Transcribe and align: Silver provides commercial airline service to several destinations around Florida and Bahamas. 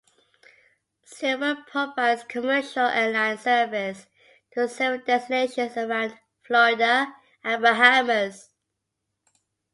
Silver 1.05 1.63
provides 1.67 2.23
commercial 2.23 2.87
airline 2.87 3.37
service 3.37 4.07
to 4.51 4.67
several 4.67 5.05
destinations 5.05 5.77
around 5.77 6.17
Florida 6.41 7.13
and 7.43 7.61
Bahamas. 7.61 8.49